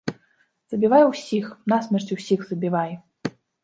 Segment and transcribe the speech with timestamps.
[0.71, 2.91] Забівай усіх, насмерць усіх забівай!